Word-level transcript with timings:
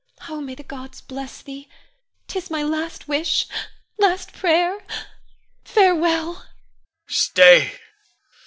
Oh, 0.27 0.41
may 0.41 0.55
the 0.55 0.63
gods 0.63 0.99
bless 0.99 1.43
thee! 1.43 1.69
'Tis 2.25 2.49
my 2.49 2.63
last 2.63 3.07
wish, 3.07 3.45
last 3.99 4.33
prayer 4.33 4.77
[weeps]. 4.79 4.95
Farewell! 5.63 6.33
Con. 6.33 6.43
Stay! 7.07 7.73